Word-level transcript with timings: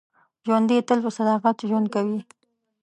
ژوندي 0.45 0.77
تل 0.87 0.99
په 1.05 1.11
صداقت 1.17 1.55
ژوند 1.69 1.87
کوي 1.93 2.19